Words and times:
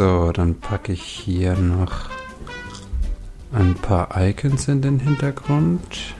So, 0.00 0.32
dann 0.32 0.58
packe 0.58 0.94
ich 0.94 1.02
hier 1.02 1.52
noch 1.52 2.08
ein 3.52 3.74
paar 3.74 4.08
Icons 4.16 4.66
in 4.66 4.80
den 4.80 4.98
Hintergrund. 4.98 6.14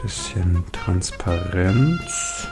Bisschen 0.00 0.64
Transparenz. 0.72 2.48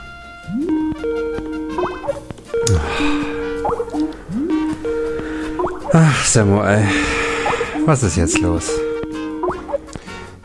Ach, 5.95 6.25
Samuel. 6.27 6.87
Was 7.87 8.03
ist 8.03 8.17
jetzt 8.17 8.39
los? 8.41 8.71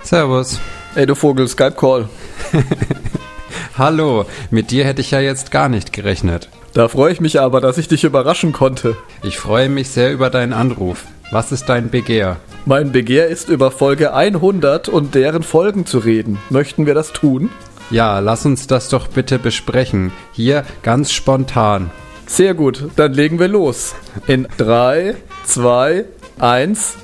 Servus. 0.04 0.58
Ey, 0.96 1.06
du 1.06 1.16
Vogel, 1.16 1.50
Skype-Call. 1.50 2.08
Hallo, 3.78 4.26
mit 4.52 4.72
dir 4.72 4.86
hätte 4.86 5.02
ich 5.02 5.12
ja 5.12 5.20
jetzt 5.20 5.52
gar 5.52 5.68
nicht 5.68 5.92
gerechnet. 5.92 6.50
Da 6.74 6.88
freue 6.88 7.14
ich 7.14 7.22
mich 7.22 7.40
aber, 7.40 7.62
dass 7.62 7.78
ich 7.78 7.88
dich 7.88 8.04
überraschen 8.04 8.52
konnte. 8.52 8.98
Ich 9.22 9.38
freue 9.38 9.70
mich 9.70 9.90
sehr 9.90 10.12
über 10.12 10.32
deinen 10.32 10.54
Anruf. 10.54 11.06
Was 11.32 11.52
ist 11.52 11.70
dein 11.70 11.92
Begehr? 11.92 12.38
Mein 12.66 12.92
Begehr 12.92 13.28
ist, 13.28 13.48
über 13.48 13.70
Folge 13.70 14.14
100 14.14 14.90
und 14.90 15.14
deren 15.14 15.44
Folgen 15.44 15.86
zu 15.86 16.00
reden. 16.00 16.40
Möchten 16.50 16.88
wir 16.88 16.96
das 16.96 17.14
tun? 17.14 17.52
Ja, 17.92 18.20
lass 18.20 18.46
uns 18.46 18.66
das 18.66 18.90
doch 18.90 19.08
bitte 19.08 19.38
besprechen. 19.38 20.12
Hier 20.32 20.64
ganz 20.82 21.12
spontan. 21.12 21.92
Sehr 22.26 22.56
gut, 22.56 22.86
dann 22.96 23.14
legen 23.14 23.38
wir 23.38 23.50
los. 23.50 23.94
In 24.26 24.48
3, 24.58 25.16
2, 25.46 26.06
1. 26.40 26.98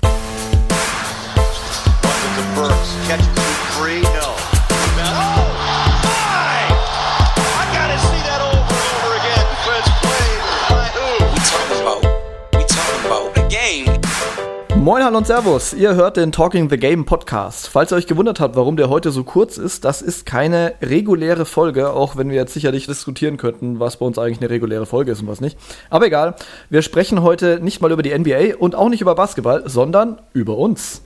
Moin, 14.90 15.04
hallo 15.04 15.20
und 15.20 15.28
Servus. 15.28 15.76
Ihr 15.76 15.94
hört 15.94 16.18
den 16.18 16.32
Talking 16.32 16.68
the 16.68 16.78
Game 16.78 17.06
Podcast. 17.06 17.68
Falls 17.68 17.94
ihr 17.94 17.96
euch 17.96 18.08
gewundert 18.08 18.40
habt, 18.40 18.56
warum 18.56 18.76
der 18.76 18.90
heute 18.90 19.12
so 19.12 19.24
kurz 19.24 19.60
ist, 19.60 19.86
das 19.86 20.02
ist 20.02 20.26
keine 20.26 20.74
reguläre 20.82 21.46
Folge, 21.46 21.92
auch 21.92 22.18
wenn 22.18 22.32
wir 22.32 22.38
jetzt 22.38 22.56
sicherlich 22.56 22.88
diskutieren 22.88 23.38
könnten, 23.38 23.80
was 23.80 23.98
bei 23.98 24.08
uns 24.08 24.18
eigentlich 24.18 24.40
eine 24.40 24.50
reguläre 24.50 24.88
Folge 24.88 25.12
ist 25.12 25.22
und 25.22 25.28
was 25.28 25.42
nicht. 25.42 25.60
Aber 25.92 26.08
egal, 26.08 26.34
wir 26.72 26.82
sprechen 26.82 27.22
heute 27.22 27.60
nicht 27.62 27.82
mal 27.82 27.92
über 27.92 28.02
die 28.02 28.18
NBA 28.18 28.56
und 28.58 28.74
auch 28.74 28.90
nicht 28.90 29.02
über 29.02 29.14
Basketball, 29.14 29.62
sondern 29.68 30.24
über 30.34 30.58
uns. 30.58 31.04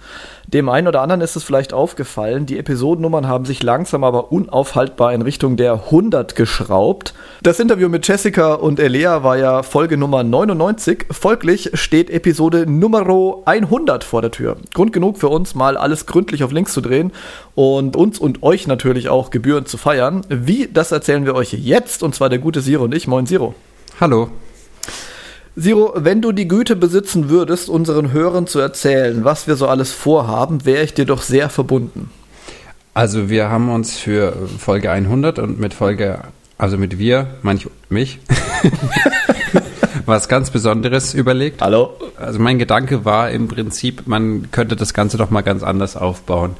Dem 0.47 0.69
einen 0.69 0.87
oder 0.87 1.01
anderen 1.01 1.21
ist 1.21 1.35
es 1.35 1.43
vielleicht 1.43 1.73
aufgefallen, 1.73 2.45
die 2.45 2.59
Episodennummern 2.59 3.27
haben 3.27 3.45
sich 3.45 3.63
langsam 3.63 4.03
aber 4.03 4.31
unaufhaltbar 4.31 5.13
in 5.13 5.21
Richtung 5.21 5.57
der 5.57 5.73
100 5.73 6.35
geschraubt. 6.35 7.13
Das 7.41 7.59
Interview 7.59 7.89
mit 7.89 8.07
Jessica 8.07 8.53
und 8.53 8.79
Elea 8.79 9.23
war 9.23 9.37
ja 9.37 9.63
Folge 9.63 9.97
Nummer 9.97 10.23
99. 10.23 11.05
Folglich 11.11 11.71
steht 11.73 12.09
Episode 12.09 12.65
Nummer 12.69 13.01
100 13.45 13.72
vor 14.03 14.21
der 14.21 14.31
Tür. 14.31 14.57
Grund 14.73 14.93
genug 14.93 15.17
für 15.17 15.29
uns, 15.29 15.55
mal 15.55 15.77
alles 15.77 16.05
gründlich 16.05 16.43
auf 16.43 16.51
links 16.51 16.73
zu 16.73 16.81
drehen 16.81 17.11
und 17.55 17.95
uns 17.95 18.19
und 18.19 18.43
euch 18.43 18.67
natürlich 18.67 19.09
auch 19.09 19.31
gebührend 19.31 19.67
zu 19.67 19.77
feiern. 19.77 20.21
Wie, 20.29 20.69
das 20.71 20.91
erzählen 20.91 21.25
wir 21.25 21.33
euch 21.33 21.53
jetzt 21.53 22.03
und 22.03 22.13
zwar 22.13 22.29
der 22.29 22.39
gute 22.39 22.61
Siro 22.61 22.83
und 22.83 22.93
ich. 22.93 23.07
Moin 23.07 23.25
Siro. 23.25 23.55
Hallo. 23.99 24.29
Siro, 25.55 25.93
wenn 25.95 26.21
du 26.21 26.31
die 26.31 26.47
Güte 26.47 26.75
besitzen 26.75 27.29
würdest, 27.29 27.67
unseren 27.67 28.11
Hörern 28.11 28.47
zu 28.47 28.59
erzählen, 28.59 29.23
was 29.23 29.47
wir 29.47 29.55
so 29.55 29.67
alles 29.67 29.91
vorhaben, 29.91 30.65
wäre 30.65 30.83
ich 30.83 30.93
dir 30.93 31.05
doch 31.05 31.21
sehr 31.21 31.49
verbunden. 31.49 32.11
Also 32.93 33.29
wir 33.29 33.49
haben 33.49 33.69
uns 33.69 33.97
für 33.97 34.33
Folge 34.59 34.91
100 34.91 35.39
und 35.39 35.59
mit 35.59 35.73
Folge, 35.73 36.19
also 36.59 36.77
mit 36.77 36.99
wir, 36.99 37.27
manch 37.41 37.67
mich, 37.89 38.19
was 40.05 40.27
ganz 40.27 40.49
Besonderes 40.49 41.13
überlegt. 41.13 41.61
Hallo. 41.61 41.91
Also 42.17 42.39
mein 42.39 42.59
Gedanke 42.59 43.05
war 43.05 43.31
im 43.31 43.47
Prinzip, 43.47 44.03
man 44.05 44.51
könnte 44.51 44.75
das 44.75 44.93
Ganze 44.93 45.17
doch 45.17 45.29
mal 45.29 45.41
ganz 45.41 45.63
anders 45.63 45.95
aufbauen. 45.95 46.55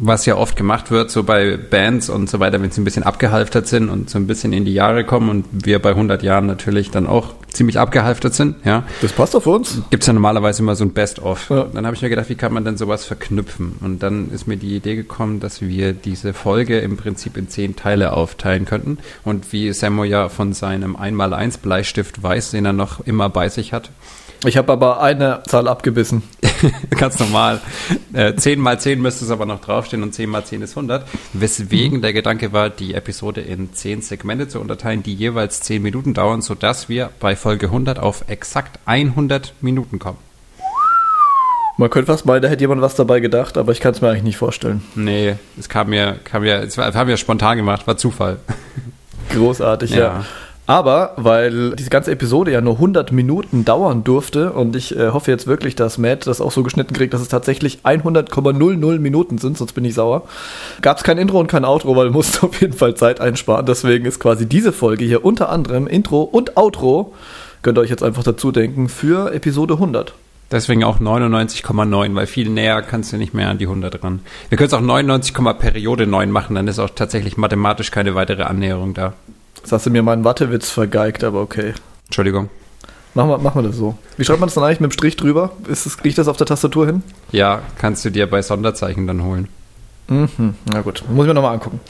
Was 0.00 0.26
ja 0.26 0.36
oft 0.36 0.56
gemacht 0.56 0.90
wird, 0.90 1.10
so 1.10 1.22
bei 1.22 1.56
Bands 1.56 2.08
und 2.08 2.28
so 2.28 2.40
weiter, 2.40 2.60
wenn 2.60 2.70
sie 2.70 2.80
ein 2.80 2.84
bisschen 2.84 3.02
abgehalftert 3.02 3.66
sind 3.66 3.88
und 3.88 4.10
so 4.10 4.18
ein 4.18 4.26
bisschen 4.26 4.52
in 4.52 4.64
die 4.64 4.74
Jahre 4.74 5.04
kommen 5.04 5.28
und 5.28 5.44
wir 5.52 5.80
bei 5.80 5.90
100 5.90 6.22
Jahren 6.22 6.46
natürlich 6.46 6.90
dann 6.90 7.06
auch 7.06 7.34
ziemlich 7.54 7.78
abgehalftert 7.78 8.34
sind, 8.34 8.56
ja. 8.64 8.82
Das 9.00 9.12
passt 9.12 9.34
doch 9.34 9.42
für 9.42 9.50
uns. 9.50 9.80
Gibt 9.90 10.02
es 10.02 10.06
ja 10.06 10.12
normalerweise 10.12 10.62
immer 10.62 10.74
so 10.74 10.84
ein 10.84 10.92
Best-of. 10.92 11.50
Ja. 11.50 11.66
Dann 11.72 11.86
habe 11.86 11.96
ich 11.96 12.02
mir 12.02 12.08
gedacht, 12.08 12.28
wie 12.28 12.34
kann 12.34 12.52
man 12.52 12.64
denn 12.64 12.76
sowas 12.76 13.04
verknüpfen? 13.04 13.76
Und 13.80 14.02
dann 14.02 14.30
ist 14.30 14.46
mir 14.46 14.56
die 14.56 14.76
Idee 14.76 14.96
gekommen, 14.96 15.40
dass 15.40 15.62
wir 15.62 15.92
diese 15.92 16.34
Folge 16.34 16.80
im 16.80 16.96
Prinzip 16.96 17.36
in 17.36 17.48
zehn 17.48 17.76
Teile 17.76 18.12
aufteilen 18.12 18.64
könnten. 18.64 18.98
Und 19.22 19.52
wie 19.52 19.72
Sammo 19.72 20.04
ja 20.04 20.28
von 20.28 20.52
seinem 20.52 20.96
1x1 20.96 21.60
Bleistift 21.60 22.22
weiß, 22.22 22.50
den 22.50 22.66
er 22.66 22.72
noch 22.72 22.83
immer 23.00 23.28
bei 23.28 23.48
sich 23.48 23.72
hat, 23.72 23.90
ich 24.46 24.58
habe 24.58 24.72
aber 24.72 25.00
eine 25.00 25.42
Zahl 25.46 25.68
abgebissen. 25.68 26.22
Ganz 26.90 27.18
normal. 27.18 27.62
Äh, 28.12 28.34
10 28.34 28.60
mal 28.60 28.78
10 28.78 29.00
müsste 29.00 29.24
es 29.24 29.30
aber 29.30 29.46
noch 29.46 29.60
draufstehen 29.60 30.02
und 30.02 30.12
10 30.12 30.28
mal 30.28 30.44
10 30.44 30.60
ist 30.62 30.76
100. 30.76 31.06
Weswegen 31.32 31.98
mhm. 31.98 32.02
der 32.02 32.12
Gedanke 32.12 32.52
war, 32.52 32.68
die 32.68 32.94
Episode 32.94 33.40
in 33.40 33.72
10 33.72 34.02
Segmente 34.02 34.46
zu 34.46 34.60
unterteilen, 34.60 35.02
die 35.02 35.14
jeweils 35.14 35.62
10 35.62 35.80
Minuten 35.80 36.12
dauern, 36.12 36.42
sodass 36.42 36.90
wir 36.90 37.10
bei 37.20 37.36
Folge 37.36 37.66
100 37.66 37.98
auf 37.98 38.24
exakt 38.28 38.78
100 38.84 39.54
Minuten 39.62 39.98
kommen. 39.98 40.18
Man 41.76 41.90
könnte 41.90 42.12
fast 42.12 42.26
meinen, 42.26 42.42
da 42.42 42.48
hätte 42.48 42.62
jemand 42.62 42.82
was 42.82 42.94
dabei 42.94 43.20
gedacht, 43.20 43.56
aber 43.56 43.72
ich 43.72 43.80
kann 43.80 43.94
es 43.94 44.00
mir 44.00 44.10
eigentlich 44.10 44.22
nicht 44.22 44.36
vorstellen. 44.36 44.82
Nee, 44.94 45.36
es 45.58 45.68
kam 45.68 45.88
mir, 45.88 46.18
kam 46.22 46.42
mir, 46.42 46.60
es 46.60 46.76
war, 46.78 46.92
haben 46.94 47.08
wir 47.08 47.16
spontan 47.16 47.56
gemacht, 47.56 47.86
war 47.86 47.96
Zufall. 47.96 48.38
Großartig, 49.30 49.90
ja. 49.92 49.98
ja. 49.98 50.24
Aber 50.66 51.12
weil 51.16 51.72
diese 51.76 51.90
ganze 51.90 52.10
Episode 52.10 52.50
ja 52.50 52.62
nur 52.62 52.74
100 52.74 53.12
Minuten 53.12 53.66
dauern 53.66 54.02
durfte 54.02 54.52
und 54.52 54.74
ich 54.74 54.96
äh, 54.96 55.10
hoffe 55.10 55.30
jetzt 55.30 55.46
wirklich, 55.46 55.74
dass 55.74 55.98
Matt 55.98 56.26
das 56.26 56.40
auch 56.40 56.52
so 56.52 56.62
geschnitten 56.62 56.94
kriegt, 56.94 57.12
dass 57.12 57.20
es 57.20 57.28
tatsächlich 57.28 57.80
100,00 57.84 58.98
Minuten 58.98 59.36
sind, 59.36 59.58
sonst 59.58 59.74
bin 59.74 59.84
ich 59.84 59.94
sauer, 59.94 60.22
gab 60.80 60.96
es 60.96 61.02
kein 61.02 61.18
Intro 61.18 61.38
und 61.38 61.48
kein 61.48 61.66
Outro, 61.66 61.94
weil 61.96 62.06
wir 62.06 62.12
mussten 62.12 62.46
auf 62.46 62.60
jeden 62.62 62.72
Fall 62.72 62.94
Zeit 62.94 63.20
einsparen. 63.20 63.66
Deswegen 63.66 64.06
ist 64.06 64.20
quasi 64.20 64.46
diese 64.46 64.72
Folge 64.72 65.04
hier 65.04 65.24
unter 65.24 65.50
anderem 65.50 65.86
Intro 65.86 66.22
und 66.22 66.56
Outro, 66.56 67.12
könnt 67.60 67.76
ihr 67.76 67.82
euch 67.82 67.90
jetzt 67.90 68.02
einfach 68.02 68.22
dazu 68.22 68.50
denken, 68.50 68.88
für 68.88 69.34
Episode 69.34 69.74
100. 69.74 70.14
Deswegen 70.50 70.84
auch 70.84 70.98
99,9, 70.98 72.14
weil 72.14 72.26
viel 72.26 72.48
näher 72.48 72.80
kannst 72.80 73.12
du 73.12 73.16
nicht 73.18 73.34
mehr 73.34 73.50
an 73.50 73.58
die 73.58 73.66
100 73.66 74.02
ran. 74.02 74.20
Wir 74.48 74.56
können 74.56 74.68
es 74.68 74.74
auch 74.74 74.80
99, 74.80 75.34
Periode 75.58 76.06
9 76.06 76.30
machen, 76.30 76.54
dann 76.54 76.68
ist 76.68 76.78
auch 76.78 76.90
tatsächlich 76.90 77.36
mathematisch 77.36 77.90
keine 77.90 78.14
weitere 78.14 78.44
Annäherung 78.44 78.94
da. 78.94 79.12
Jetzt 79.64 79.72
hast 79.72 79.86
du 79.86 79.90
mir 79.90 80.02
meinen 80.02 80.24
Wattewitz 80.24 80.68
vergeigt, 80.68 81.24
aber 81.24 81.40
okay. 81.40 81.72
Entschuldigung. 82.04 82.50
Machen 83.14 83.30
wir, 83.30 83.38
machen 83.38 83.62
wir 83.62 83.68
das 83.70 83.78
so. 83.78 83.96
Wie 84.18 84.24
schreibt 84.26 84.40
man 84.40 84.48
das 84.48 84.54
dann 84.54 84.62
eigentlich 84.62 84.80
mit 84.80 84.90
dem 84.90 84.92
Strich 84.92 85.16
drüber? 85.16 85.52
Ist 85.66 85.86
das, 85.86 85.96
liegt 86.04 86.18
das 86.18 86.28
auf 86.28 86.36
der 86.36 86.46
Tastatur 86.46 86.84
hin? 86.84 87.02
Ja, 87.32 87.62
kannst 87.78 88.04
du 88.04 88.10
dir 88.10 88.28
bei 88.28 88.42
Sonderzeichen 88.42 89.06
dann 89.06 89.24
holen. 89.24 89.48
Mhm, 90.08 90.56
na 90.70 90.82
gut, 90.82 91.02
muss 91.08 91.24
ich 91.24 91.28
mir 91.28 91.32
nochmal 91.32 91.54
angucken. 91.54 91.80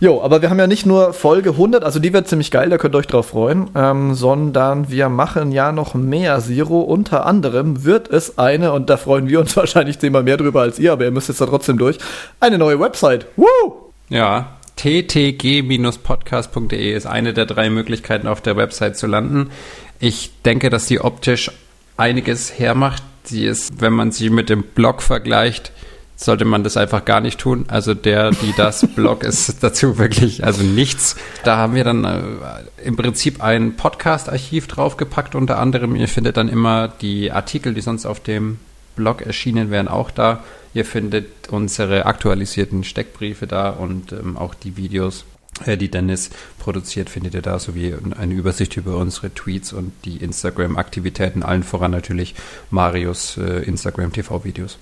Jo, 0.00 0.22
aber 0.22 0.42
wir 0.42 0.50
haben 0.50 0.58
ja 0.58 0.66
nicht 0.66 0.86
nur 0.86 1.12
Folge 1.12 1.50
100, 1.50 1.84
also 1.84 2.00
die 2.00 2.12
wird 2.12 2.26
ziemlich 2.26 2.50
geil, 2.50 2.68
da 2.68 2.78
könnt 2.78 2.96
ihr 2.96 2.98
euch 2.98 3.06
drauf 3.06 3.28
freuen, 3.28 3.70
ähm, 3.76 4.14
sondern 4.14 4.90
wir 4.90 5.08
machen 5.08 5.52
ja 5.52 5.70
noch 5.70 5.94
mehr 5.94 6.40
Zero. 6.40 6.80
Unter 6.80 7.26
anderem 7.26 7.84
wird 7.84 8.10
es 8.10 8.38
eine, 8.38 8.72
und 8.72 8.90
da 8.90 8.96
freuen 8.96 9.28
wir 9.28 9.38
uns 9.38 9.56
wahrscheinlich 9.56 10.00
zehnmal 10.00 10.24
mehr 10.24 10.36
drüber 10.36 10.62
als 10.62 10.80
ihr, 10.80 10.92
aber 10.92 11.04
ihr 11.04 11.12
müsst 11.12 11.28
jetzt 11.28 11.40
da 11.40 11.46
trotzdem 11.46 11.78
durch, 11.78 11.98
eine 12.40 12.58
neue 12.58 12.80
Website. 12.80 13.28
Woo! 13.36 13.92
Ja, 14.08 14.53
ttg-podcast.de 14.76 16.92
ist 16.92 17.06
eine 17.06 17.32
der 17.32 17.46
drei 17.46 17.70
Möglichkeiten, 17.70 18.26
auf 18.26 18.40
der 18.40 18.56
Website 18.56 18.96
zu 18.96 19.06
landen. 19.06 19.50
Ich 20.00 20.32
denke, 20.44 20.70
dass 20.70 20.86
sie 20.86 21.00
optisch 21.00 21.50
einiges 21.96 22.58
hermacht. 22.58 23.02
Sie 23.22 23.46
ist, 23.46 23.80
wenn 23.80 23.92
man 23.92 24.12
sie 24.12 24.30
mit 24.30 24.50
dem 24.50 24.62
Blog 24.62 25.02
vergleicht, 25.02 25.72
sollte 26.16 26.44
man 26.44 26.62
das 26.62 26.76
einfach 26.76 27.04
gar 27.04 27.20
nicht 27.20 27.40
tun. 27.40 27.64
Also 27.68 27.94
der, 27.94 28.30
die 28.30 28.54
das 28.56 28.86
Blog 28.94 29.24
ist 29.24 29.62
dazu 29.62 29.98
wirklich, 29.98 30.44
also 30.44 30.62
nichts. 30.62 31.16
Da 31.44 31.56
haben 31.56 31.74
wir 31.74 31.84
dann 31.84 32.04
äh, 32.04 32.20
im 32.84 32.96
Prinzip 32.96 33.42
ein 33.42 33.76
Podcast-Archiv 33.76 34.66
draufgepackt 34.66 35.34
unter 35.34 35.58
anderem. 35.58 35.96
Ihr 35.96 36.08
findet 36.08 36.36
dann 36.36 36.48
immer 36.48 36.88
die 36.88 37.32
Artikel, 37.32 37.74
die 37.74 37.80
sonst 37.80 38.06
auf 38.06 38.20
dem 38.20 38.58
Blog 38.96 39.22
erschienen 39.22 39.70
wären, 39.70 39.88
auch 39.88 40.10
da. 40.10 40.44
Ihr 40.74 40.84
findet 40.84 41.48
unsere 41.48 42.04
aktualisierten 42.06 42.82
Steckbriefe 42.84 43.46
da 43.46 43.70
und 43.70 44.12
ähm, 44.12 44.36
auch 44.36 44.54
die 44.54 44.76
Videos, 44.76 45.24
äh, 45.64 45.76
die 45.76 45.88
Dennis 45.90 46.30
produziert, 46.58 47.08
findet 47.08 47.34
ihr 47.34 47.42
da, 47.42 47.58
sowie 47.60 47.94
eine 48.18 48.34
Übersicht 48.34 48.76
über 48.76 48.96
unsere 48.96 49.32
Tweets 49.32 49.72
und 49.72 49.92
die 50.04 50.16
Instagram-Aktivitäten, 50.16 51.44
allen 51.44 51.62
voran 51.62 51.92
natürlich 51.92 52.34
Marius 52.70 53.36
äh, 53.36 53.62
Instagram-TV-Videos. 53.62 54.78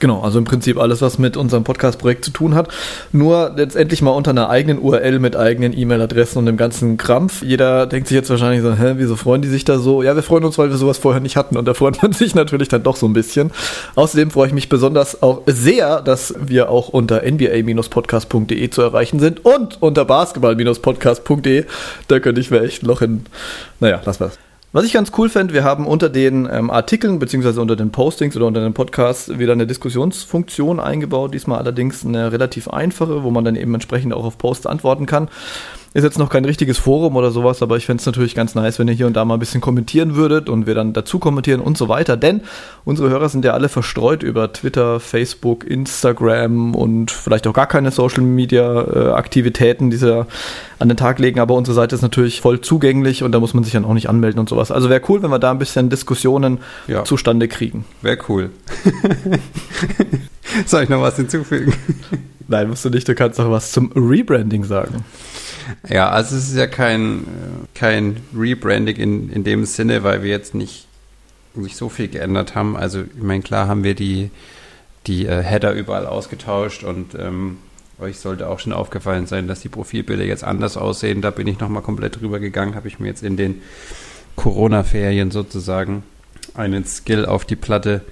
Genau, 0.00 0.20
also 0.20 0.38
im 0.38 0.44
Prinzip 0.44 0.78
alles, 0.78 1.02
was 1.02 1.18
mit 1.18 1.36
unserem 1.36 1.64
Podcast-Projekt 1.64 2.24
zu 2.24 2.30
tun 2.30 2.54
hat. 2.54 2.68
Nur 3.12 3.52
letztendlich 3.56 4.00
mal 4.00 4.12
unter 4.12 4.30
einer 4.30 4.48
eigenen 4.48 4.78
URL 4.78 5.18
mit 5.18 5.34
eigenen 5.34 5.76
E-Mail-Adressen 5.76 6.38
und 6.38 6.46
dem 6.46 6.56
ganzen 6.56 6.96
Krampf. 6.96 7.42
Jeder 7.42 7.86
denkt 7.86 8.08
sich 8.08 8.14
jetzt 8.14 8.30
wahrscheinlich 8.30 8.62
so, 8.62 8.74
hä, 8.74 8.94
wieso 8.96 9.16
freuen 9.16 9.42
die 9.42 9.48
sich 9.48 9.64
da 9.64 9.78
so? 9.78 10.02
Ja, 10.02 10.14
wir 10.14 10.22
freuen 10.22 10.44
uns, 10.44 10.56
weil 10.56 10.70
wir 10.70 10.76
sowas 10.76 10.98
vorher 10.98 11.20
nicht 11.20 11.36
hatten 11.36 11.56
und 11.56 11.64
da 11.64 11.74
freut 11.74 12.00
man 12.02 12.12
sich 12.12 12.34
natürlich 12.34 12.68
dann 12.68 12.84
doch 12.84 12.96
so 12.96 13.06
ein 13.06 13.12
bisschen. 13.12 13.50
Außerdem 13.96 14.30
freue 14.30 14.46
ich 14.46 14.54
mich 14.54 14.68
besonders 14.68 15.22
auch 15.22 15.42
sehr, 15.46 16.00
dass 16.00 16.34
wir 16.38 16.70
auch 16.70 16.88
unter 16.88 17.24
nba-podcast.de 17.24 18.70
zu 18.70 18.82
erreichen 18.82 19.18
sind 19.18 19.44
und 19.44 19.82
unter 19.82 20.04
basketball-podcast.de. 20.04 21.64
Da 22.06 22.20
könnte 22.20 22.40
ich 22.40 22.50
mir 22.50 22.62
echt 22.62 22.84
noch 22.84 23.02
in, 23.02 23.24
naja, 23.80 24.00
lass 24.04 24.20
was. 24.20 24.38
Was 24.70 24.84
ich 24.84 24.92
ganz 24.92 25.12
cool 25.16 25.30
fände, 25.30 25.54
wir 25.54 25.64
haben 25.64 25.86
unter 25.86 26.10
den 26.10 26.46
ähm, 26.50 26.70
Artikeln 26.70 27.18
beziehungsweise 27.18 27.62
unter 27.62 27.74
den 27.74 27.90
Postings 27.90 28.36
oder 28.36 28.44
unter 28.44 28.60
den 28.60 28.74
Podcasts 28.74 29.38
wieder 29.38 29.52
eine 29.52 29.66
Diskussionsfunktion 29.66 30.78
eingebaut. 30.78 31.32
Diesmal 31.32 31.58
allerdings 31.58 32.04
eine 32.04 32.32
relativ 32.32 32.68
einfache, 32.68 33.22
wo 33.22 33.30
man 33.30 33.46
dann 33.46 33.56
eben 33.56 33.72
entsprechend 33.72 34.12
auch 34.12 34.26
auf 34.26 34.36
Posts 34.36 34.66
antworten 34.66 35.06
kann. 35.06 35.28
Ist 35.94 36.04
jetzt 36.04 36.18
noch 36.18 36.28
kein 36.28 36.44
richtiges 36.44 36.76
Forum 36.76 37.16
oder 37.16 37.30
sowas, 37.30 37.62
aber 37.62 37.78
ich 37.78 37.86
fände 37.86 38.00
es 38.00 38.06
natürlich 38.06 38.34
ganz 38.34 38.54
nice, 38.54 38.78
wenn 38.78 38.88
ihr 38.88 38.94
hier 38.94 39.06
und 39.06 39.14
da 39.14 39.24
mal 39.24 39.34
ein 39.34 39.40
bisschen 39.40 39.62
kommentieren 39.62 40.16
würdet 40.16 40.50
und 40.50 40.66
wir 40.66 40.74
dann 40.74 40.92
dazu 40.92 41.18
kommentieren 41.18 41.60
und 41.60 41.78
so 41.78 41.88
weiter. 41.88 42.18
Denn 42.18 42.42
unsere 42.84 43.08
Hörer 43.08 43.30
sind 43.30 43.44
ja 43.44 43.52
alle 43.54 43.70
verstreut 43.70 44.22
über 44.22 44.52
Twitter, 44.52 45.00
Facebook, 45.00 45.64
Instagram 45.64 46.74
und 46.74 47.10
vielleicht 47.10 47.46
auch 47.46 47.54
gar 47.54 47.66
keine 47.66 47.90
Social 47.90 48.22
Media 48.22 48.82
äh, 48.82 49.12
Aktivitäten, 49.12 49.88
die 49.90 49.96
sie 49.96 50.26
an 50.78 50.88
den 50.88 50.98
Tag 50.98 51.18
legen. 51.18 51.40
Aber 51.40 51.54
unsere 51.54 51.74
Seite 51.74 51.94
ist 51.94 52.02
natürlich 52.02 52.42
voll 52.42 52.60
zugänglich 52.60 53.22
und 53.22 53.32
da 53.32 53.40
muss 53.40 53.54
man 53.54 53.64
sich 53.64 53.72
dann 53.72 53.86
auch 53.86 53.94
nicht 53.94 54.10
anmelden 54.10 54.40
und 54.40 54.48
sowas. 54.50 54.70
Also 54.70 54.90
wäre 54.90 55.00
cool, 55.08 55.22
wenn 55.22 55.30
wir 55.30 55.38
da 55.38 55.50
ein 55.50 55.58
bisschen 55.58 55.88
Diskussionen 55.88 56.58
ja. 56.86 57.04
zustande 57.04 57.48
kriegen. 57.48 57.86
Wäre 58.02 58.18
cool. 58.28 58.50
Soll 60.66 60.82
ich 60.82 60.88
noch 60.90 61.00
was 61.00 61.16
hinzufügen? 61.16 61.72
Nein, 62.46 62.68
musst 62.68 62.84
du 62.84 62.90
nicht. 62.90 63.08
Du 63.08 63.14
kannst 63.14 63.38
noch 63.38 63.50
was 63.50 63.72
zum 63.72 63.90
Rebranding 63.94 64.64
sagen. 64.64 65.04
Ja, 65.88 66.10
also 66.10 66.36
es 66.36 66.48
ist 66.48 66.56
ja 66.56 66.66
kein, 66.66 67.26
kein 67.74 68.16
Rebranding 68.34 68.96
in, 68.96 69.30
in 69.30 69.44
dem 69.44 69.64
Sinne, 69.64 70.02
weil 70.02 70.22
wir 70.22 70.30
jetzt 70.30 70.54
nicht, 70.54 70.86
nicht 71.54 71.76
so 71.76 71.88
viel 71.88 72.08
geändert 72.08 72.54
haben. 72.54 72.76
Also 72.76 73.02
ich 73.02 73.22
meine, 73.22 73.42
klar 73.42 73.68
haben 73.68 73.84
wir 73.84 73.94
die, 73.94 74.30
die 75.06 75.26
äh, 75.26 75.42
Header 75.42 75.72
überall 75.72 76.06
ausgetauscht 76.06 76.84
und 76.84 77.14
ähm, 77.14 77.58
euch 78.00 78.18
sollte 78.18 78.48
auch 78.48 78.60
schon 78.60 78.72
aufgefallen 78.72 79.26
sein, 79.26 79.48
dass 79.48 79.60
die 79.60 79.68
Profilbilder 79.68 80.24
jetzt 80.24 80.44
anders 80.44 80.76
aussehen. 80.76 81.20
Da 81.20 81.30
bin 81.30 81.46
ich 81.46 81.58
nochmal 81.58 81.82
komplett 81.82 82.20
drüber 82.20 82.38
gegangen, 82.38 82.74
habe 82.74 82.88
ich 82.88 83.00
mir 83.00 83.08
jetzt 83.08 83.22
in 83.22 83.36
den 83.36 83.62
Corona-Ferien 84.36 85.30
sozusagen 85.30 86.04
einen 86.54 86.84
Skill 86.84 87.26
auf 87.26 87.44
die 87.44 87.56
Platte 87.56 88.02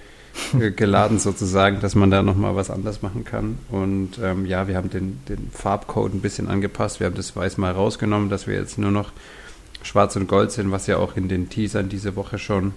geladen 0.76 1.18
sozusagen, 1.18 1.80
dass 1.80 1.94
man 1.94 2.10
da 2.10 2.22
nochmal 2.22 2.56
was 2.56 2.70
anders 2.70 3.02
machen 3.02 3.24
kann. 3.24 3.58
Und 3.70 4.18
ähm, 4.22 4.46
ja, 4.46 4.68
wir 4.68 4.76
haben 4.76 4.90
den, 4.90 5.20
den 5.28 5.50
Farbcode 5.52 6.14
ein 6.14 6.20
bisschen 6.20 6.48
angepasst. 6.48 7.00
Wir 7.00 7.06
haben 7.06 7.16
das 7.16 7.34
Weiß 7.36 7.58
mal 7.58 7.72
rausgenommen, 7.72 8.28
dass 8.28 8.46
wir 8.46 8.54
jetzt 8.54 8.78
nur 8.78 8.90
noch 8.90 9.12
Schwarz 9.82 10.16
und 10.16 10.28
Gold 10.28 10.52
sind, 10.52 10.70
was 10.70 10.86
ja 10.86 10.96
auch 10.98 11.16
in 11.16 11.28
den 11.28 11.48
Teasern 11.48 11.88
diese 11.88 12.16
Woche 12.16 12.38
schon 12.38 12.74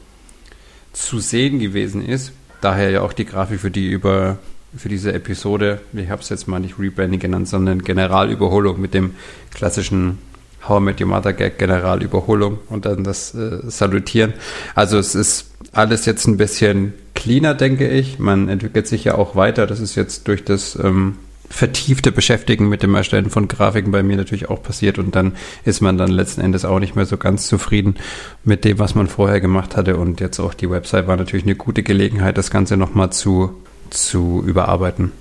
zu 0.94 1.20
sehen 1.20 1.60
gewesen 1.60 2.06
ist. 2.06 2.32
Daher 2.62 2.90
ja 2.90 3.02
auch 3.02 3.14
die 3.14 3.26
Grafik 3.26 3.60
für 3.60 3.72
die 3.72 3.90
über 3.90 4.38
für 4.76 4.90
diese 4.90 5.14
Episode, 5.14 5.82
ich 5.94 6.10
habe 6.10 6.22
es 6.22 6.30
jetzt 6.30 6.48
mal 6.48 6.60
nicht 6.60 6.78
Rebranding 6.78 7.20
genannt, 7.20 7.48
sondern 7.48 7.82
Generalüberholung 7.82 8.80
mit 8.80 8.94
dem 8.94 9.16
klassischen 9.52 10.20
How 10.68 10.80
I 10.80 10.84
Met 10.84 11.02
Your 11.02 11.08
Mother 11.08 11.34
Gag 11.34 11.58
Generalüberholung 11.58 12.60
und 12.70 12.86
dann 12.86 13.04
das 13.04 13.34
äh, 13.34 13.62
Salutieren. 13.64 14.34
Also 14.76 15.00
es 15.00 15.16
ist 15.16 15.52
alles 15.72 16.06
jetzt 16.06 16.28
ein 16.28 16.38
bisschen 16.38 16.94
cleaner, 17.20 17.54
denke 17.54 17.88
ich. 17.88 18.18
Man 18.18 18.48
entwickelt 18.48 18.88
sich 18.88 19.04
ja 19.04 19.16
auch 19.16 19.36
weiter. 19.36 19.68
Das 19.68 19.82
ist 19.82 19.96
jetzt 19.96 20.28
durch 20.30 20.46
das 20.46 20.80
ähm, 20.82 21.18
vertiefte 21.50 22.12
Beschäftigen 22.14 22.70
mit 22.70 22.82
dem 22.82 22.96
Erstellen 22.96 23.30
von 23.30 23.48
Grafiken 23.50 23.92
bei 23.92 24.04
mir 24.04 24.16
natürlich 24.16 24.50
auch 24.50 24.64
passiert 24.64 25.00
und 25.00 25.16
dann 25.16 25.34
ist 25.66 25.82
man 25.82 25.98
dann 25.98 26.12
letzten 26.12 26.42
Endes 26.42 26.64
auch 26.64 26.80
nicht 26.80 26.96
mehr 26.96 27.06
so 27.06 27.18
ganz 27.18 27.48
zufrieden 27.48 27.96
mit 28.44 28.66
dem, 28.66 28.80
was 28.80 28.96
man 28.96 29.08
vorher 29.08 29.42
gemacht 29.42 29.76
hatte 29.76 29.98
und 29.98 30.22
jetzt 30.22 30.40
auch 30.40 30.54
die 30.54 30.70
Website 30.70 31.08
war 31.08 31.18
natürlich 31.18 31.46
eine 31.46 31.56
gute 31.56 31.82
Gelegenheit, 31.82 32.38
das 32.38 32.52
Ganze 32.52 32.78
nochmal 32.78 33.12
zu, 33.12 33.52
zu 33.90 34.44
überarbeiten. 34.46 35.12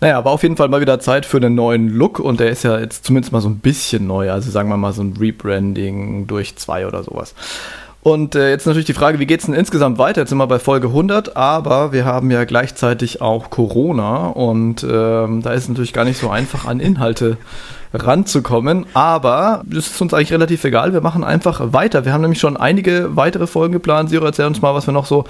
Naja, 0.00 0.16
aber 0.16 0.30
auf 0.30 0.44
jeden 0.44 0.56
Fall 0.56 0.68
mal 0.68 0.80
wieder 0.80 1.00
Zeit 1.00 1.26
für 1.26 1.38
einen 1.38 1.56
neuen 1.56 1.88
Look 1.88 2.20
und 2.20 2.38
der 2.38 2.50
ist 2.50 2.62
ja 2.62 2.78
jetzt 2.78 3.04
zumindest 3.04 3.32
mal 3.32 3.40
so 3.40 3.48
ein 3.48 3.58
bisschen 3.58 4.06
neu, 4.06 4.30
also 4.30 4.48
sagen 4.52 4.68
wir 4.68 4.76
mal 4.76 4.92
so 4.92 5.02
ein 5.02 5.16
Rebranding 5.18 6.28
durch 6.28 6.54
zwei 6.54 6.86
oder 6.86 7.02
sowas. 7.02 7.34
Und 8.02 8.34
äh, 8.36 8.50
jetzt 8.50 8.66
natürlich 8.66 8.86
die 8.86 8.94
Frage, 8.94 9.18
wie 9.18 9.26
geht 9.26 9.40
es 9.40 9.46
denn 9.46 9.54
insgesamt 9.54 9.98
weiter? 9.98 10.22
Jetzt 10.22 10.30
sind 10.30 10.38
wir 10.38 10.46
bei 10.46 10.58
Folge 10.58 10.88
100, 10.88 11.36
aber 11.36 11.92
wir 11.92 12.04
haben 12.04 12.30
ja 12.30 12.44
gleichzeitig 12.44 13.20
auch 13.20 13.50
Corona 13.50 14.28
und 14.28 14.84
ähm, 14.84 15.42
da 15.42 15.52
ist 15.52 15.64
es 15.64 15.68
natürlich 15.68 15.92
gar 15.92 16.04
nicht 16.04 16.18
so 16.18 16.30
einfach 16.30 16.64
an 16.64 16.80
Inhalte 16.80 17.38
ranzukommen. 17.92 18.86
Aber 18.94 19.62
das 19.66 19.88
ist 19.88 20.00
uns 20.00 20.14
eigentlich 20.14 20.32
relativ 20.32 20.64
egal. 20.64 20.92
Wir 20.92 21.00
machen 21.00 21.24
einfach 21.24 21.72
weiter. 21.72 22.04
Wir 22.04 22.12
haben 22.12 22.20
nämlich 22.20 22.40
schon 22.40 22.56
einige 22.56 23.16
weitere 23.16 23.46
Folgen 23.46 23.72
geplant. 23.72 24.10
Siro, 24.10 24.26
erzähl 24.26 24.46
uns 24.46 24.62
mal, 24.62 24.74
was 24.74 24.86
wir 24.86 24.92
noch 24.92 25.06
so 25.06 25.24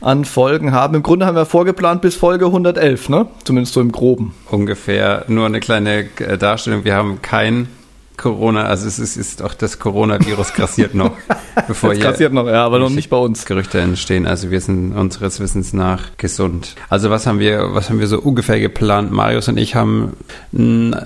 an 0.00 0.24
Folgen 0.24 0.72
haben. 0.72 0.94
Im 0.94 1.02
Grunde 1.02 1.26
haben 1.26 1.36
wir 1.36 1.46
vorgeplant 1.46 2.02
bis 2.02 2.14
Folge 2.14 2.46
111, 2.46 3.08
ne? 3.08 3.26
Zumindest 3.44 3.74
so 3.74 3.80
im 3.80 3.92
Groben. 3.92 4.34
Ungefähr. 4.50 5.24
Nur 5.28 5.46
eine 5.46 5.60
kleine 5.60 6.06
äh, 6.18 6.38
Darstellung. 6.38 6.84
Wir 6.84 6.94
haben 6.94 7.20
kein 7.22 7.68
Corona, 8.16 8.64
also 8.64 8.86
es 8.86 8.98
ist, 8.98 9.16
ist 9.16 9.42
auch 9.42 9.54
das 9.54 9.78
Coronavirus 9.78 10.52
grassiert 10.52 10.94
noch, 10.94 11.12
bevor 11.68 11.92
hier 11.92 12.02
grassiert 12.02 12.32
noch, 12.32 12.46
ja, 12.46 12.64
aber 12.64 12.78
noch 12.78 12.90
nicht 12.90 13.10
bei 13.10 13.16
uns 13.16 13.44
Gerüchte 13.44 13.80
entstehen. 13.80 14.26
Also 14.26 14.50
wir 14.50 14.60
sind 14.60 14.92
unseres 14.92 15.40
Wissens 15.40 15.72
nach 15.72 16.16
gesund. 16.16 16.74
Also 16.88 17.10
was 17.10 17.26
haben 17.26 17.38
wir, 17.38 17.74
was 17.74 17.90
haben 17.90 17.98
wir 17.98 18.06
so 18.06 18.20
ungefähr 18.20 18.60
geplant? 18.60 19.10
Marius 19.10 19.48
und 19.48 19.56
ich 19.56 19.74
haben 19.74 20.16
ein 20.52 20.96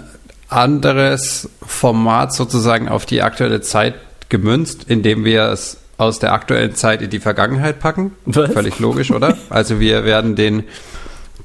anderes 0.48 1.50
Format 1.66 2.34
sozusagen 2.34 2.88
auf 2.88 3.06
die 3.06 3.22
aktuelle 3.22 3.60
Zeit 3.60 3.94
gemünzt, 4.28 4.84
indem 4.88 5.24
wir 5.24 5.44
es 5.44 5.78
aus 5.98 6.20
der 6.20 6.32
aktuellen 6.32 6.74
Zeit 6.74 7.02
in 7.02 7.10
die 7.10 7.18
Vergangenheit 7.18 7.80
packen. 7.80 8.12
Was? 8.24 8.52
Völlig 8.52 8.78
logisch, 8.78 9.10
oder? 9.10 9.36
Also 9.50 9.80
wir 9.80 10.04
werden 10.04 10.36
den 10.36 10.64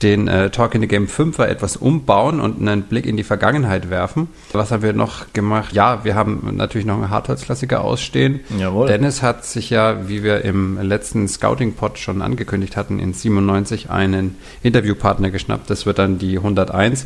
den 0.03 0.27
äh, 0.27 0.49
Talk 0.49 0.75
in 0.75 0.81
the 0.81 0.87
Game 0.87 1.07
5er 1.07 1.45
etwas 1.45 1.77
umbauen 1.77 2.39
und 2.39 2.61
einen 2.61 2.83
Blick 2.83 3.05
in 3.05 3.17
die 3.17 3.23
Vergangenheit 3.23 3.89
werfen. 3.89 4.27
Was 4.51 4.71
haben 4.71 4.83
wir 4.83 4.93
noch 4.93 5.31
gemacht? 5.33 5.73
Ja, 5.73 6.03
wir 6.03 6.15
haben 6.15 6.55
natürlich 6.55 6.85
noch 6.85 6.95
einen 6.95 7.09
Hartholz-Klassiker 7.09 7.81
ausstehen. 7.81 8.41
Jawohl. 8.57 8.87
Dennis 8.87 9.21
hat 9.21 9.45
sich 9.45 9.69
ja, 9.69 10.07
wie 10.07 10.23
wir 10.23 10.43
im 10.43 10.79
letzten 10.81 11.27
Scouting-Pod 11.27 11.97
schon 11.97 12.21
angekündigt 12.21 12.75
hatten, 12.75 12.99
in 12.99 13.13
97 13.13 13.89
einen 13.89 14.37
Interviewpartner 14.61 15.31
geschnappt. 15.31 15.69
Das 15.69 15.85
wird 15.85 15.99
dann 15.99 16.17
die 16.17 16.37
101. 16.37 17.05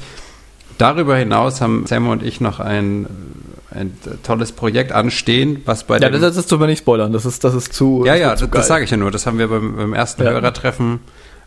Darüber 0.77 1.15
hinaus 1.15 1.61
haben 1.61 1.85
Sam 1.87 2.07
und 2.07 2.21
ich 2.21 2.39
noch 2.39 2.59
ein, 2.59 3.07
ein 3.71 3.97
tolles 4.21 4.51
Projekt 4.51 4.91
anstehen, 4.91 5.61
was 5.65 5.85
bei 5.85 5.97
Ja, 5.97 6.09
das 6.09 6.37
ist 6.37 6.53
aber 6.53 6.67
nicht 6.67 6.79
spoilern, 6.79 7.13
das 7.13 7.25
ist, 7.25 7.43
das 7.43 7.55
ist 7.55 7.73
zu. 7.73 8.03
Ja, 8.05 8.13
ja, 8.13 8.35
das, 8.35 8.47
das 8.49 8.67
sage 8.67 8.83
ich 8.83 8.91
ja 8.91 8.97
nur. 8.97 9.09
Das 9.09 9.25
haben 9.25 9.39
wir 9.39 9.47
beim, 9.47 9.75
beim 9.75 9.93
ersten 9.93 10.23
ja. 10.23 10.31
Hörertreffen 10.31 10.99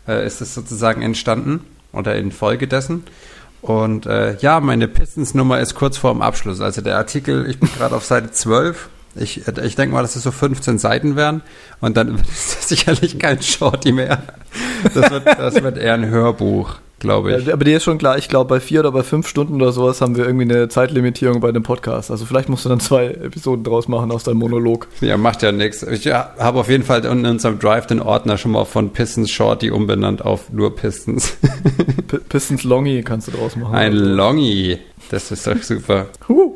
äh, 0.07 0.25
ist 0.25 0.41
es 0.41 0.53
sozusagen 0.53 1.01
entstanden 1.01 1.61
oder 1.93 2.15
in 2.15 2.31
Folge 2.31 2.67
dessen. 2.67 3.03
Und 3.61 4.07
äh, 4.07 4.37
ja, 4.37 4.59
meine 4.59 4.87
Pistons-Nummer 4.87 5.59
ist 5.59 5.75
kurz 5.75 5.97
vorm 5.97 6.21
Abschluss. 6.21 6.61
Also 6.61 6.81
der 6.81 6.97
Artikel, 6.97 7.49
ich 7.49 7.59
bin 7.59 7.69
gerade 7.77 7.95
auf 7.95 8.05
Seite 8.05 8.31
12. 8.31 8.89
Ich, 9.15 9.45
ich 9.45 9.75
denke 9.75 9.93
mal, 9.93 10.01
dass 10.01 10.15
es 10.15 10.23
so 10.23 10.31
15 10.31 10.79
Seiten 10.79 11.15
wären. 11.15 11.41
Und 11.79 11.97
dann 11.97 12.15
ist 12.31 12.57
das 12.57 12.69
sicherlich 12.69 13.19
kein 13.19 13.41
Shorty 13.41 13.91
mehr. 13.91 14.23
Das 14.93 15.11
wird, 15.11 15.25
das 15.27 15.61
wird 15.61 15.77
eher 15.77 15.93
ein 15.93 16.07
Hörbuch 16.07 16.77
glaube 17.01 17.35
ich. 17.35 17.45
Ja, 17.47 17.53
aber 17.53 17.65
dir 17.65 17.77
ist 17.77 17.83
schon 17.83 17.97
klar, 17.97 18.17
ich 18.17 18.29
glaube, 18.29 18.47
bei 18.47 18.59
vier 18.61 18.79
oder 18.79 18.91
bei 18.93 19.03
fünf 19.03 19.27
Stunden 19.27 19.55
oder 19.55 19.73
sowas 19.73 19.99
haben 19.99 20.15
wir 20.15 20.25
irgendwie 20.25 20.45
eine 20.45 20.69
Zeitlimitierung 20.69 21.41
bei 21.41 21.51
dem 21.51 21.63
Podcast. 21.63 22.09
Also 22.09 22.25
vielleicht 22.25 22.47
musst 22.47 22.63
du 22.63 22.69
dann 22.69 22.79
zwei 22.79 23.07
Episoden 23.07 23.65
draus 23.65 23.89
machen 23.89 24.11
aus 24.11 24.23
deinem 24.23 24.37
Monolog. 24.37 24.87
Ja, 25.01 25.17
macht 25.17 25.43
ja 25.43 25.51
nichts. 25.51 25.83
Ich 25.83 26.05
ja, 26.05 26.33
habe 26.39 26.59
auf 26.59 26.69
jeden 26.69 26.83
Fall 26.83 27.03
in 27.03 27.25
unserem 27.25 27.59
Drive 27.59 27.87
den 27.87 28.01
Ordner 28.01 28.37
schon 28.37 28.51
mal 28.51 28.65
von 28.65 28.91
Pistons 28.91 29.29
Shorty 29.29 29.71
umbenannt 29.71 30.23
auf 30.23 30.51
nur 30.51 30.75
Pistons. 30.75 31.35
Pistons 32.29 32.63
Longy 32.63 33.03
kannst 33.03 33.27
du 33.27 33.31
draus 33.31 33.55
machen. 33.57 33.75
Ein 33.75 33.93
Longy. 33.93 34.79
Das 35.11 35.29
ist 35.29 35.45
doch 35.45 35.61
super. 35.61 36.05
Huh. 36.29 36.53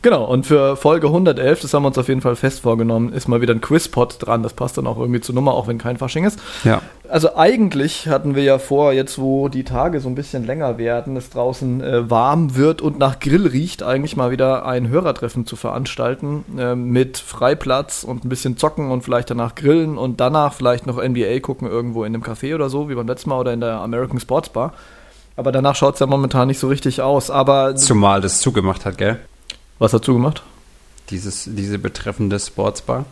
Genau, 0.00 0.24
und 0.24 0.46
für 0.46 0.76
Folge 0.76 1.08
111, 1.08 1.60
das 1.60 1.74
haben 1.74 1.82
wir 1.82 1.88
uns 1.88 1.98
auf 1.98 2.08
jeden 2.08 2.22
Fall 2.22 2.36
fest 2.36 2.60
vorgenommen, 2.60 3.12
ist 3.12 3.28
mal 3.28 3.42
wieder 3.42 3.52
ein 3.52 3.60
Quizpot 3.60 4.16
dran. 4.18 4.42
Das 4.42 4.54
passt 4.54 4.78
dann 4.78 4.86
auch 4.86 4.98
irgendwie 4.98 5.20
zur 5.20 5.34
Nummer, 5.34 5.52
auch 5.52 5.68
wenn 5.68 5.76
kein 5.76 5.98
Fasching 5.98 6.24
ist. 6.24 6.38
Ja. 6.64 6.80
Also 7.06 7.36
eigentlich 7.36 8.08
hatten 8.08 8.34
wir 8.34 8.42
ja 8.44 8.58
vor, 8.58 8.94
jetzt 8.94 9.18
wo 9.18 9.48
die 9.48 9.64
Tage 9.64 10.00
so 10.00 10.08
ein 10.08 10.14
bisschen 10.14 10.46
länger 10.46 10.78
werden, 10.78 11.16
es 11.16 11.28
draußen 11.28 11.82
äh, 11.82 12.08
warm 12.08 12.56
wird 12.56 12.80
und 12.80 12.98
nach 12.98 13.20
Grill 13.20 13.46
riecht, 13.46 13.82
eigentlich 13.82 14.16
mal 14.16 14.30
wieder 14.30 14.64
ein 14.64 14.88
Hörertreffen 14.88 15.44
zu 15.44 15.56
veranstalten 15.56 16.44
äh, 16.58 16.74
mit 16.74 17.18
Freiplatz 17.18 18.04
und 18.04 18.24
ein 18.24 18.30
bisschen 18.30 18.56
zocken 18.56 18.90
und 18.90 19.02
vielleicht 19.02 19.28
danach 19.30 19.54
grillen 19.54 19.98
und 19.98 20.18
danach 20.20 20.54
vielleicht 20.54 20.86
noch 20.86 20.96
NBA 20.96 21.40
gucken 21.40 21.68
irgendwo 21.68 22.04
in 22.04 22.14
einem 22.14 22.22
Café 22.22 22.54
oder 22.54 22.70
so, 22.70 22.88
wie 22.88 22.94
beim 22.94 23.06
letzten 23.06 23.28
Mal 23.28 23.40
oder 23.40 23.52
in 23.52 23.60
der 23.60 23.80
American 23.80 24.18
Sports 24.18 24.48
Bar. 24.48 24.72
Aber 25.38 25.52
danach 25.52 25.76
schaut 25.76 25.94
es 25.94 26.00
ja 26.00 26.06
momentan 26.06 26.48
nicht 26.48 26.58
so 26.58 26.66
richtig 26.66 27.00
aus. 27.00 27.30
Aber 27.30 27.76
Zumal 27.76 28.20
das 28.20 28.40
zugemacht 28.40 28.84
hat, 28.84 28.98
gell? 28.98 29.20
Was 29.78 29.92
hat 29.92 30.04
zugemacht? 30.04 30.42
Dieses, 31.10 31.44
diese 31.46 31.78
betreffende 31.78 32.40
Sportsbar. 32.40 33.04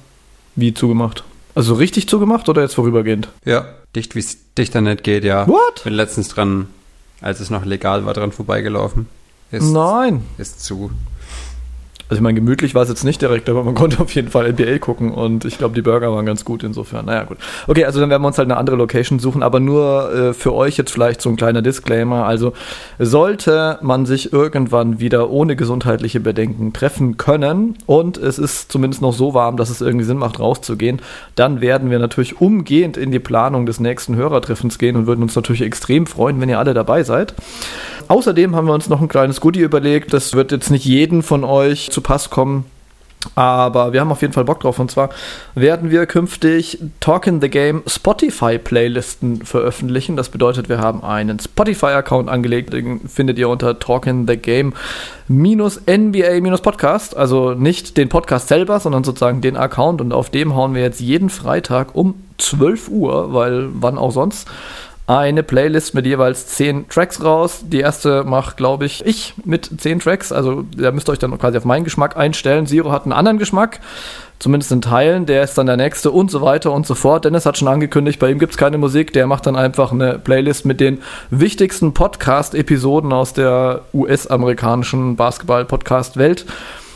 Wie 0.57 0.75
zugemacht? 0.75 1.23
Also 1.55 1.75
richtig 1.75 2.09
zugemacht 2.09 2.49
oder 2.49 2.63
jetzt 2.63 2.75
vorübergehend? 2.75 3.29
Ja, 3.45 3.67
dicht 3.95 4.17
wie 4.17 4.19
es 4.19 4.39
dichter 4.59 4.81
nicht 4.81 5.05
geht, 5.05 5.23
ja. 5.23 5.47
What? 5.47 5.85
Bin 5.85 5.93
letztens 5.93 6.27
dran, 6.27 6.67
als 7.21 7.39
es 7.39 7.49
noch 7.49 7.65
legal 7.65 8.05
war, 8.07 8.13
dran 8.13 8.33
vorbeigelaufen. 8.33 9.07
Ist, 9.53 9.71
Nein. 9.71 10.25
Ist 10.37 10.65
zu. 10.65 10.91
Also 12.09 12.21
ich 12.21 12.23
meine, 12.23 12.37
gemütlich 12.37 12.75
war 12.75 12.83
es 12.83 12.89
jetzt 12.89 13.03
nicht 13.03 13.21
direkt, 13.21 13.49
aber 13.49 13.65
man 13.65 13.75
konnte 13.77 14.01
auf 14.01 14.15
jeden 14.15 14.29
Fall 14.29 14.53
NBA 14.53 14.79
gucken 14.79 15.13
und 15.13 15.45
ich 15.45 15.59
glaube, 15.59 15.75
die 15.75 15.83
Burger 15.83 16.13
waren 16.13 16.25
ganz 16.25 16.45
gut 16.45 16.63
insofern. 16.63 17.07
Naja, 17.07 17.25
gut. 17.25 17.39
Okay, 17.67 17.85
also 17.85 17.99
dann 17.99 18.11
werden 18.11 18.23
wir 18.23 18.29
uns 18.29 18.39
halt 18.39 18.49
eine 18.49 18.59
andere 18.59 18.77
Location 18.77 19.19
suchen, 19.19 19.43
aber 19.43 19.59
nur 19.59 20.13
äh, 20.13 20.35
für 20.35 20.55
euch 20.55 20.77
jetzt 20.77 20.93
vielleicht 20.93 21.21
so 21.21 21.29
ein 21.29 21.37
kleiner 21.37 21.63
Disclaimer. 21.63 22.25
Also 22.25 22.53
sollte 22.99 23.79
man 23.83 24.07
sich 24.07 24.33
irgendwann 24.33 25.01
wieder 25.01 25.31
ohne 25.31 25.57
gesundheitliche 25.57 26.21
Bedenken 26.21 26.73
treffen 26.73 27.17
können 27.17 27.77
und 27.87 28.19
es 28.19 28.39
ist 28.39 28.71
zumindest 28.71 29.03
noch 29.03 29.13
so 29.13 29.35
warm, 29.35 29.57
dass 29.57 29.71
es 29.71 29.81
irgendwie 29.81 30.05
Sinn 30.05 30.19
macht, 30.19 30.39
rauszugehen, 30.39 31.01
dann 31.35 31.61
werden 31.61 31.91
wir 31.91 31.99
natürlich 31.99 32.41
umgehend 32.41 32.97
in 32.97 33.11
die 33.11 33.19
Planung 33.19 33.67
des 33.67 33.81
nächsten 33.81 34.15
Hörertreffens 34.15 34.79
gehen 34.79 34.97
und 34.97 35.07
würden 35.07 35.23
uns 35.23 35.35
natürlich 35.35 35.63
extrem 35.63 36.07
freuen, 36.07 36.41
wenn 36.41 36.49
ihr 36.49 36.59
alle 36.59 36.75
dabei 36.75 37.03
seid. 37.03 37.35
Außerdem 38.09 38.55
haben 38.55 38.69
wir 38.69 38.75
uns 38.75 38.89
noch 38.89 39.01
ein 39.01 39.09
kleines 39.09 39.41
Goodie 39.41 39.61
überlegt. 39.61 40.13
Das 40.13 40.35
wird 40.35 40.53
jetzt 40.53 40.71
nicht 40.71 40.85
jeden 40.85 41.23
von 41.23 41.43
euch 41.43 41.91
zu 41.97 42.03
Pass 42.03 42.29
kommen. 42.29 42.67
Aber 43.35 43.95
wir 43.95 44.01
haben 44.01 44.13
auf 44.13 44.21
jeden 44.21 44.35
Fall 44.35 44.45
Bock 44.45 44.61
drauf. 44.61 44.79
Und 44.79 44.91
zwar 44.91 45.09
werden 45.55 45.91
wir 45.91 46.05
künftig 46.05 46.79
Talk 47.01 47.27
in 47.27 47.41
the 47.41 47.49
Game 47.49 47.83
Spotify-Playlisten 47.87 49.45
veröffentlichen. 49.45 50.15
Das 50.15 50.29
bedeutet, 50.29 50.69
wir 50.69 50.79
haben 50.79 51.03
einen 51.03 51.41
Spotify-Account 51.41 52.29
angelegt. 52.29 52.75
Den 52.75 53.09
findet 53.09 53.39
ihr 53.39 53.49
unter 53.49 53.79
Talk 53.79 54.07
in 54.07 54.29
the 54.29 54.37
Game 54.37 54.75
NBA 55.87 56.41
Podcast. 56.61 57.17
Also 57.17 57.55
nicht 57.55 57.97
den 57.97 58.11
Podcast 58.11 58.49
selber, 58.49 58.79
sondern 58.79 59.03
sozusagen 59.03 59.41
den 59.41 59.57
Account. 59.57 60.03
Und 60.03 60.13
auf 60.13 60.29
dem 60.29 60.55
hauen 60.55 60.75
wir 60.75 60.83
jetzt 60.83 61.01
jeden 61.01 61.31
Freitag 61.31 61.95
um 61.95 62.15
12 62.39 62.91
Uhr, 62.91 63.33
weil 63.33 63.71
wann 63.73 63.97
auch 63.97 64.13
sonst 64.13 64.47
eine 65.07 65.45
Playlist 65.45 65.95
mit 65.95 66.05
jeweils 66.05 66.49
zehn 66.49 66.89
Tracks 66.89 67.23
raus. 67.23 67.61
Die 67.63 67.81
erste 67.81 68.25
macht, 68.25 68.57
glaube 68.57 68.87
ich, 68.87 69.07
ich 69.07 69.35
mit 69.45 69.71
zehn 69.81 70.01
Tracks. 70.01 70.33
Also 70.33 70.65
da 70.77 70.91
müsst 70.91 71.09
ihr 71.09 71.13
euch 71.13 71.19
dann 71.19 71.39
quasi 71.39 71.57
auf 71.57 71.65
meinen 71.65 71.85
Geschmack 71.85 72.17
einstellen. 72.17 72.67
Zero 72.67 72.91
hat 72.91 73.05
einen 73.05 73.13
anderen 73.13 73.39
Geschmack, 73.39 73.81
zumindest 74.39 74.73
in 74.73 74.83
Teilen. 74.83 75.27
Der 75.27 75.43
ist 75.43 75.57
dann 75.57 75.67
der 75.67 75.77
nächste 75.77 76.11
und 76.11 76.31
so 76.31 76.43
weiter 76.43 76.73
und 76.73 76.87
so 76.87 76.95
fort. 76.95 77.25
Dennis 77.25 77.47
hat 77.47 77.59
schon 77.59 77.69
angekündigt, 77.69 78.19
bei 78.19 78.31
ihm 78.31 78.39
gibt 78.39 78.53
es 78.53 78.59
keine 78.59 78.79
Musik. 78.79 79.13
Der 79.13 79.27
macht 79.27 79.47
dann 79.47 79.57
einfach 79.57 79.93
eine 79.93 80.19
Playlist 80.19 80.65
mit 80.65 80.81
den 80.81 80.99
wichtigsten 81.31 81.95
Podcast-Episoden 81.95 83.13
aus 83.13 83.33
der 83.33 83.83
US-amerikanischen 83.93 85.17
Basketball-Podcast-Welt 85.17 86.47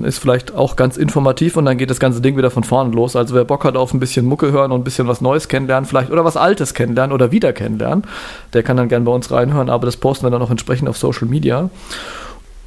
ist 0.05 0.19
vielleicht 0.19 0.55
auch 0.55 0.77
ganz 0.77 0.97
informativ 0.97 1.57
und 1.57 1.65
dann 1.65 1.79
geht 1.79 1.91
das 1.91 2.01
ganze 2.01 2.21
Ding 2.21 2.37
wieder 2.37 2.51
von 2.51 2.65
vorne 2.65 2.95
los. 2.95 3.17
Also 3.17 3.35
wer 3.35 3.45
Bock 3.45 3.65
hat 3.65 3.77
auf 3.77 3.93
ein 3.93 4.01
bisschen 4.01 4.27
Mucke 4.27 4.53
hören 4.53 4.73
und 4.73 4.81
ein 4.81 4.85
bisschen 4.85 5.09
was 5.09 5.21
Neues 5.21 5.49
kennenlernen 5.49 5.87
vielleicht 5.87 6.11
oder 6.11 6.25
was 6.25 6.37
Altes 6.37 6.75
kennenlernen 6.75 7.13
oder 7.13 7.33
wieder 7.33 7.53
kennenlernen, 7.53 8.05
der 8.53 8.63
kann 8.63 8.77
dann 8.77 8.89
gerne 8.89 9.05
bei 9.05 9.13
uns 9.13 9.31
reinhören, 9.31 9.71
aber 9.71 9.87
das 9.87 9.97
posten 9.97 10.27
wir 10.27 10.31
dann 10.31 10.43
auch 10.43 10.51
entsprechend 10.51 10.89
auf 10.89 10.97
Social 10.97 11.29
Media. 11.29 11.71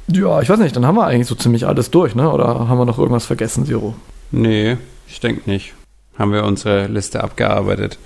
Ja, 0.08 0.40
ich 0.42 0.48
weiß 0.50 0.58
nicht, 0.58 0.76
dann 0.76 0.86
haben 0.86 0.96
wir 0.96 1.06
eigentlich 1.06 1.28
so 1.28 1.34
ziemlich 1.34 1.66
alles 1.66 1.90
durch, 1.90 2.14
ne? 2.14 2.30
Oder 2.30 2.68
haben 2.68 2.78
wir 2.78 2.84
noch 2.84 2.98
irgendwas 2.98 3.24
vergessen, 3.24 3.64
Zero? 3.64 3.94
Nee, 4.30 4.76
ich 5.08 5.20
denke 5.20 5.48
nicht. 5.48 5.74
Haben 6.18 6.32
wir 6.32 6.44
unsere 6.44 6.86
Liste 6.86 7.22
abgearbeitet. 7.22 7.98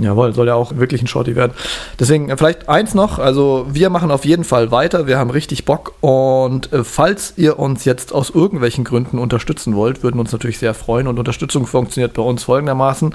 Jawohl, 0.00 0.34
soll 0.34 0.48
ja 0.48 0.54
auch 0.54 0.76
wirklich 0.76 1.00
ein 1.02 1.06
Shorty 1.06 1.36
werden. 1.36 1.52
Deswegen 1.98 2.28
äh, 2.28 2.36
vielleicht 2.36 2.68
eins 2.68 2.94
noch, 2.94 3.18
also 3.18 3.66
wir 3.70 3.88
machen 3.88 4.10
auf 4.10 4.24
jeden 4.24 4.44
Fall 4.44 4.70
weiter, 4.70 5.06
wir 5.06 5.18
haben 5.18 5.30
richtig 5.30 5.64
Bock 5.64 5.94
und 6.00 6.72
äh, 6.72 6.82
falls 6.84 7.34
ihr 7.36 7.58
uns 7.58 7.84
jetzt 7.84 8.12
aus 8.12 8.30
irgendwelchen 8.30 8.84
Gründen 8.84 9.18
unterstützen 9.18 9.76
wollt, 9.76 10.02
würden 10.02 10.16
wir 10.16 10.20
uns 10.20 10.32
natürlich 10.32 10.58
sehr 10.58 10.74
freuen 10.74 11.06
und 11.06 11.18
Unterstützung 11.18 11.66
funktioniert 11.66 12.14
bei 12.14 12.22
uns 12.22 12.44
folgendermaßen. 12.44 13.14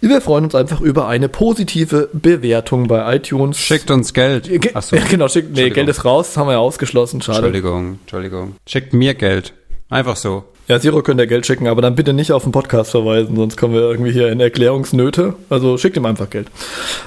Wir 0.00 0.20
freuen 0.20 0.44
uns 0.44 0.54
einfach 0.54 0.80
über 0.80 1.06
eine 1.06 1.28
positive 1.28 2.08
Bewertung 2.12 2.88
bei 2.88 3.16
iTunes. 3.16 3.58
Schickt 3.58 3.88
uns 3.90 4.12
Geld. 4.14 4.48
Ge 4.48 4.74
Achso. 4.74 4.96
genau, 5.10 5.28
schickt, 5.28 5.52
nee, 5.54 5.70
Geld 5.70 5.88
ist 5.88 6.04
raus, 6.04 6.28
das 6.28 6.36
haben 6.36 6.48
wir 6.48 6.54
ja 6.54 6.58
ausgeschlossen, 6.58 7.22
schade. 7.22 7.38
Entschuldigung, 7.38 7.98
Entschuldigung. 8.02 8.56
Schickt 8.66 8.94
mir 8.94 9.14
Geld. 9.14 9.52
Einfach 9.90 10.16
so. 10.16 10.44
Ja, 10.72 10.80
Zero 10.80 11.02
könnt 11.02 11.20
ihr 11.20 11.26
Geld 11.26 11.44
schicken, 11.44 11.66
aber 11.68 11.82
dann 11.82 11.94
bitte 11.94 12.14
nicht 12.14 12.32
auf 12.32 12.44
den 12.44 12.52
Podcast 12.52 12.92
verweisen, 12.92 13.36
sonst 13.36 13.58
kommen 13.58 13.74
wir 13.74 13.82
irgendwie 13.82 14.10
hier 14.10 14.32
in 14.32 14.40
Erklärungsnöte. 14.40 15.34
Also 15.50 15.76
schickt 15.76 15.98
ihm 15.98 16.06
einfach 16.06 16.30
Geld. 16.30 16.46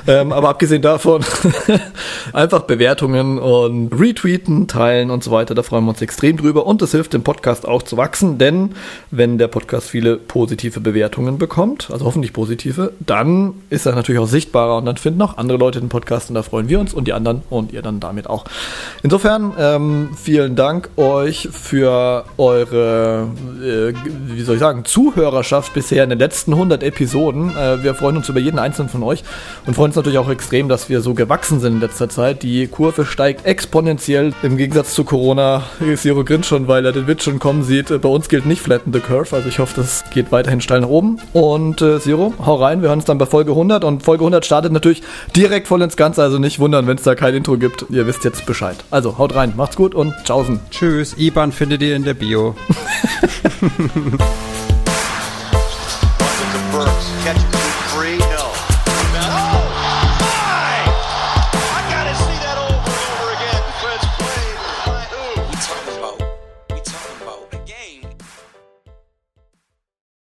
ähm, 0.05 0.31
aber 0.31 0.49
abgesehen 0.49 0.83
davon, 0.83 1.25
einfach 2.33 2.61
Bewertungen 2.65 3.39
und 3.39 3.91
retweeten, 3.99 4.67
teilen 4.67 5.09
und 5.09 5.23
so 5.23 5.31
weiter. 5.31 5.55
Da 5.55 5.63
freuen 5.63 5.83
wir 5.85 5.89
uns 5.89 6.03
extrem 6.03 6.37
drüber 6.37 6.67
und 6.67 6.83
das 6.83 6.91
hilft 6.91 7.13
dem 7.13 7.23
Podcast 7.23 7.67
auch 7.67 7.81
zu 7.81 7.97
wachsen, 7.97 8.37
denn 8.37 8.75
wenn 9.09 9.39
der 9.39 9.47
Podcast 9.47 9.89
viele 9.89 10.17
positive 10.17 10.79
Bewertungen 10.79 11.39
bekommt, 11.39 11.89
also 11.91 12.05
hoffentlich 12.05 12.33
positive, 12.33 12.93
dann 12.99 13.55
ist 13.71 13.87
er 13.87 13.95
natürlich 13.95 14.21
auch 14.21 14.27
sichtbarer 14.27 14.77
und 14.77 14.85
dann 14.85 14.97
finden 14.97 15.23
auch 15.23 15.39
andere 15.39 15.57
Leute 15.57 15.79
den 15.79 15.89
Podcast 15.89 16.29
und 16.29 16.35
da 16.35 16.43
freuen 16.43 16.69
wir 16.69 16.79
uns 16.79 16.93
und 16.93 17.07
die 17.07 17.13
anderen 17.13 17.41
und 17.49 17.73
ihr 17.73 17.81
dann 17.81 17.99
damit 17.99 18.29
auch. 18.29 18.45
Insofern 19.01 19.53
ähm, 19.57 20.09
vielen 20.15 20.55
Dank 20.55 20.89
euch 20.97 21.49
für 21.51 22.25
eure 22.37 23.29
äh, 23.61 23.93
wie 24.27 24.41
soll 24.41 24.55
ich 24.55 24.61
sagen, 24.61 24.85
Zuhörerschaft 24.85 25.73
bisher 25.73 26.03
in 26.03 26.09
den 26.09 26.19
letzten 26.19 26.53
100 26.53 26.83
Episoden. 26.83 27.55
Äh, 27.55 27.83
wir 27.83 27.95
freuen 27.95 28.17
uns 28.17 28.29
über 28.29 28.39
jeden 28.39 28.59
einzelnen 28.59 28.89
von 28.89 29.03
euch 29.03 29.23
und 29.65 29.73
freuen 29.75 29.89
uns 29.89 29.95
natürlich 29.95 30.19
auch 30.19 30.29
extrem, 30.29 30.69
dass 30.69 30.89
wir 30.89 31.01
so 31.01 31.13
gewachsen 31.13 31.59
sind 31.59 31.75
in 31.75 31.79
letzter 31.79 32.09
Zeit. 32.09 32.43
Die 32.43 32.67
Kurve 32.67 33.05
steigt 33.05 33.45
exponentiell 33.45 34.33
im 34.43 34.57
Gegensatz 34.57 34.93
zu 34.93 35.03
Corona. 35.03 35.63
Zero 35.95 36.23
grinst 36.23 36.49
schon, 36.49 36.67
weil 36.67 36.85
er 36.85 36.91
den 36.91 37.07
Witz 37.07 37.23
schon 37.23 37.39
kommen 37.39 37.63
sieht. 37.63 38.01
Bei 38.01 38.09
uns 38.09 38.29
gilt 38.29 38.45
nicht 38.45 38.61
Flatten 38.61 38.93
the 38.93 38.99
Curve, 38.99 39.35
also 39.35 39.49
ich 39.49 39.59
hoffe, 39.59 39.73
das 39.75 40.03
geht 40.13 40.31
weiterhin 40.31 40.61
steil 40.61 40.81
nach 40.81 40.89
oben. 40.89 41.19
Und 41.33 41.81
äh, 41.81 41.99
Zero, 41.99 42.33
hau 42.45 42.55
rein, 42.55 42.81
wir 42.81 42.89
hören 42.89 42.99
uns 42.99 43.05
dann 43.05 43.17
bei 43.17 43.25
Folge 43.25 43.51
100 43.51 43.83
und 43.83 44.03
Folge 44.03 44.21
100 44.21 44.45
startet 44.45 44.71
natürlich 44.71 45.03
direkt 45.35 45.67
voll 45.67 45.81
ins 45.81 45.97
Ganze, 45.97 46.23
also 46.23 46.39
nicht 46.39 46.59
wundern, 46.59 46.87
wenn 46.87 46.97
es 46.97 47.03
da 47.03 47.15
kein 47.15 47.35
Intro 47.35 47.57
gibt. 47.57 47.85
Ihr 47.89 48.07
wisst 48.07 48.23
jetzt 48.23 48.45
Bescheid. 48.45 48.77
Also 48.91 49.17
haut 49.17 49.35
rein, 49.35 49.53
macht's 49.55 49.75
gut 49.75 49.95
und 49.95 50.13
tschaußen. 50.23 50.59
Tschüss, 50.71 51.17
IBAN 51.17 51.51
findet 51.51 51.81
ihr 51.81 51.95
in 51.95 52.03
der 52.03 52.13
Bio. 52.13 52.55
Bunches 53.43 53.59
of 56.55 56.71
birds 56.71 57.05
catching 57.23 57.54